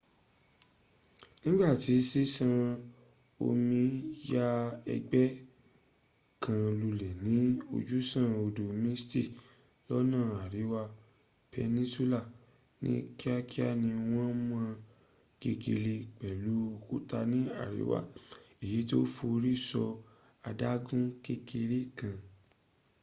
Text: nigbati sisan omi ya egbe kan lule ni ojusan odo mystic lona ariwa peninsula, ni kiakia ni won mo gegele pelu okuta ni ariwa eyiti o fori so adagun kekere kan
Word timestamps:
nigbati 1.41 1.93
sisan 2.09 2.55
omi 3.47 3.83
ya 4.33 4.47
egbe 4.95 5.23
kan 6.43 6.61
lule 6.79 7.09
ni 7.25 7.37
ojusan 7.75 8.27
odo 8.45 8.65
mystic 8.83 9.27
lona 9.87 10.21
ariwa 10.43 10.83
peninsula, 11.53 12.19
ni 12.83 12.93
kiakia 13.19 13.69
ni 13.81 13.89
won 14.13 14.31
mo 14.49 14.61
gegele 15.41 15.95
pelu 16.19 16.53
okuta 16.75 17.19
ni 17.31 17.41
ariwa 17.63 17.99
eyiti 18.63 18.93
o 19.01 19.03
fori 19.15 19.53
so 19.69 19.83
adagun 20.49 21.03
kekere 21.25 21.79
kan 21.97 22.17